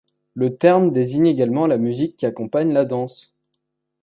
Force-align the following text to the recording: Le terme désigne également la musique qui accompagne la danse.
Le 0.33 0.57
terme 0.57 0.89
désigne 0.89 1.27
également 1.27 1.67
la 1.67 1.77
musique 1.77 2.15
qui 2.15 2.25
accompagne 2.25 2.73
la 2.73 2.85
danse. 2.85 3.35